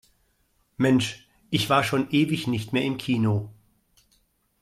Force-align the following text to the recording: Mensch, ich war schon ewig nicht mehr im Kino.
Mensch, 0.79 1.27
ich 1.51 1.69
war 1.69 1.83
schon 1.83 2.09
ewig 2.09 2.47
nicht 2.47 2.73
mehr 2.73 2.81
im 2.81 2.97
Kino. 2.97 3.51